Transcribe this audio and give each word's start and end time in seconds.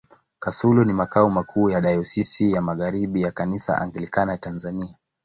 Kasulu 0.39 0.85
ni 0.85 0.93
makao 0.93 1.29
makuu 1.29 1.69
ya 1.69 1.81
Dayosisi 1.81 2.51
ya 2.51 2.61
Magharibi 2.61 3.21
ya 3.21 3.31
Kanisa 3.31 3.77
Anglikana 3.81 4.37
Tanzania. 4.37 4.95